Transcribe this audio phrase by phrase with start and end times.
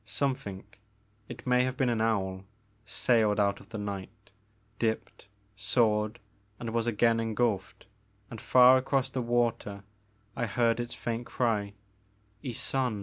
[0.03, 0.63] Something—
[1.29, 2.45] it may have been an owl—
[2.87, 4.31] sailed out of the night,
[4.79, 6.19] dipped, soared,
[6.59, 7.85] and was again engulfed,
[8.31, 9.83] and far across the water
[10.35, 11.73] I heard its faint cry,
[12.43, 12.99] Ysonde.